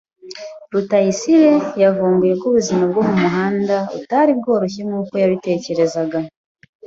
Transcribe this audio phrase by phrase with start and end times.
[0.71, 1.53] Rutayisire
[1.83, 6.19] yavumbuye ko ubuzima bwo mumuhanda butari bworoshye nkuko yabitekerezaga.